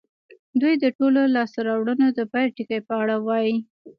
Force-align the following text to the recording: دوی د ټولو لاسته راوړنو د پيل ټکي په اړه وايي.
دوی 0.61 0.73
د 0.83 0.85
ټولو 0.97 1.21
لاسته 1.35 1.59
راوړنو 1.69 2.07
د 2.11 2.19
پيل 2.31 2.49
ټکي 2.57 2.79
په 2.87 2.93
اړه 3.01 3.15
وايي. 3.27 3.55